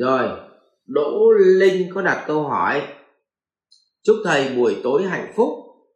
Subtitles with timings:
[0.00, 0.28] rồi,
[0.86, 2.82] đỗ linh có đặt câu hỏi.
[4.02, 5.48] Chúc thầy buổi tối hạnh phúc.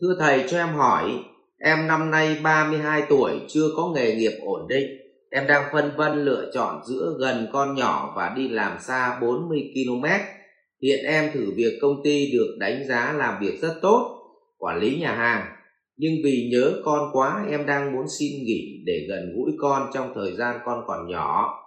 [0.00, 1.24] Thưa thầy cho em hỏi,
[1.58, 4.86] em năm nay 32 tuổi, chưa có nghề nghiệp ổn định.
[5.30, 9.58] Em đang phân vân lựa chọn giữa gần con nhỏ và đi làm xa 40
[9.74, 10.04] km
[10.82, 14.20] hiện em thử việc công ty được đánh giá làm việc rất tốt,
[14.58, 15.46] quản lý nhà hàng.
[15.96, 20.12] Nhưng vì nhớ con quá, em đang muốn xin nghỉ để gần gũi con trong
[20.14, 21.60] thời gian con còn nhỏ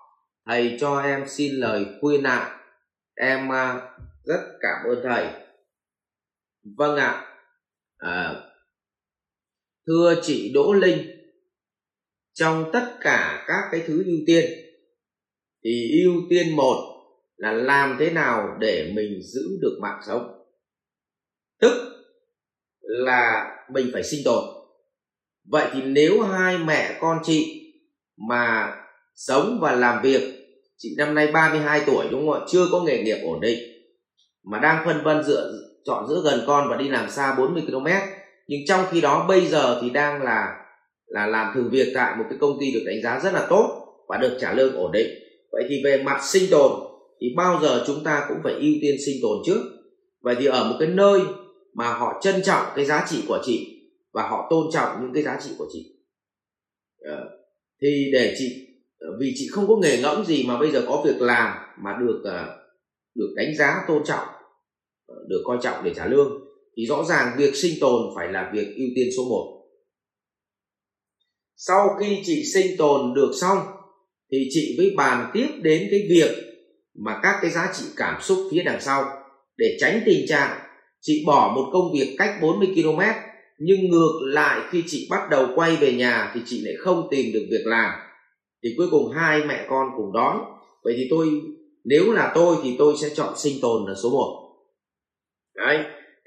[0.47, 2.59] thầy cho em xin lời khuyên ạ.
[3.15, 3.81] Em à,
[4.23, 5.27] rất cảm ơn thầy.
[6.77, 7.25] Vâng ạ.
[7.97, 8.33] À,
[9.87, 11.17] thưa chị đỗ linh
[12.33, 14.45] trong tất cả các cái thứ ưu tiên
[15.63, 16.93] thì ưu tiên một
[17.35, 20.45] là làm thế nào để mình giữ được mạng sống?
[21.59, 22.03] Tức
[22.81, 24.43] là mình phải sinh tồn.
[25.43, 27.73] Vậy thì nếu hai mẹ con chị
[28.17, 28.75] mà
[29.15, 30.36] sống và làm việc
[30.77, 32.45] chị năm nay 32 tuổi, đúng không ạ?
[32.49, 33.59] Chưa có nghề nghiệp ổn định,
[34.43, 35.51] mà đang phân vân dựa
[35.85, 37.87] chọn giữa gần con và đi làm xa 40 km
[38.47, 40.63] nhưng trong khi đó, bây giờ thì đang là
[41.07, 43.85] là làm thử việc tại một cái công ty được đánh giá rất là tốt
[44.07, 45.07] và được trả lương ổn định.
[45.51, 46.71] Vậy thì về mặt sinh tồn,
[47.21, 49.61] thì bao giờ chúng ta cũng phải ưu tiên sinh tồn trước.
[50.21, 51.21] Vậy thì ở một cái nơi
[51.73, 53.81] mà họ trân trọng cái giá trị của chị
[54.13, 55.93] và họ tôn trọng những cái giá trị của chị
[57.05, 57.29] ờ,
[57.81, 58.66] thì để chị
[58.99, 61.97] Ờ, vì chị không có nghề ngẫm gì mà bây giờ có việc làm mà
[61.99, 62.57] được ờ,
[63.15, 64.27] được đánh giá, tôn trọng
[65.07, 66.31] ờ, được coi trọng để trả lương,
[66.77, 69.53] thì rõ ràng việc sinh tồn phải là việc ưu tiên số 1
[71.59, 73.57] sau khi chị sinh tồn được xong,
[74.31, 76.31] thì chị mới bàn tiếp đến cái việc
[77.05, 79.05] mà các cái giá trị cảm xúc phía đằng sau.
[79.57, 80.59] Để tránh tình trạng,
[81.01, 82.99] chị bỏ một công việc cách 40 km
[83.59, 87.33] nhưng ngược lại khi chị bắt đầu quay về nhà thì chị lại không tìm
[87.33, 87.91] được việc làm
[88.63, 90.37] thì cuối cùng hai mẹ con cùng đói.
[90.83, 91.27] Vậy thì tôi,
[91.83, 94.43] nếu là tôi thì tôi sẽ chọn sinh tồn là số 1
[95.57, 95.77] đấy,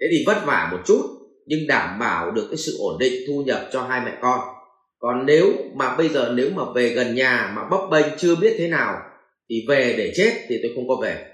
[0.01, 1.03] thế thì vất vả một chút,
[1.47, 4.41] nhưng đảm bảo được cái sự ổn định thu nhập cho hai mẹ con.
[4.99, 8.55] Còn nếu mà bây giờ nếu mà về gần nhà mà bấp bênh chưa biết
[8.59, 8.95] thế nào,
[9.51, 11.27] thì về để chết thì tôi không có về.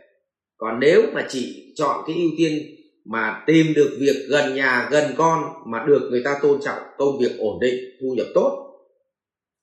[0.57, 2.53] Còn nếu mà chị chọn cái ưu tiên
[3.11, 7.19] mà tìm được việc gần nhà, gần con mà được người ta tôn trọng, công
[7.21, 8.67] việc ổn định, thu nhập tốt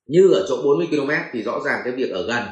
[0.06, 2.42] như ở chỗ 40 km thì rõ ràng cái việc ở gần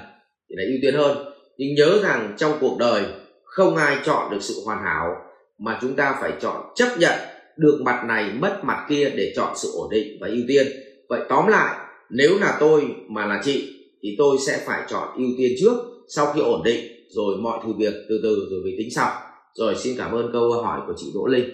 [0.49, 1.33] thì là ưu tiên hơn.
[1.59, 3.03] Nhưng nhớ rằng trong cuộc đời,
[3.45, 5.17] không ai chọn được sự hoàn hảo,
[5.59, 7.19] mà chúng ta phải chọn chấp nhận
[7.57, 10.67] được mặt này mất mặt kia để chọn sự ổn định và ưu tiên.
[11.09, 11.77] Vậy tóm lại,
[12.11, 13.69] nếu là tôi mà là chị,
[14.03, 15.75] thì tôi sẽ phải chọn ưu tiên trước,
[16.09, 19.13] sau khi ổn định, rồi mọi thứ việc từ từ, rồi mới tính sau.
[19.55, 21.51] Rồi xin cảm ơn câu hỏi của chị Đỗ Linh.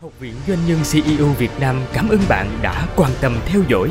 [0.00, 3.90] Học viện Doanh nhân CEO Việt Nam cảm ơn bạn đã quan tâm theo dõi.